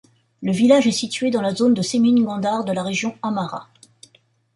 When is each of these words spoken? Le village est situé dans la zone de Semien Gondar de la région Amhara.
Le 0.41 0.51
village 0.51 0.87
est 0.87 0.91
situé 0.91 1.29
dans 1.29 1.43
la 1.43 1.53
zone 1.53 1.75
de 1.75 1.83
Semien 1.83 2.23
Gondar 2.23 2.65
de 2.65 2.71
la 2.73 2.81
région 2.81 3.15
Amhara. 3.21 3.67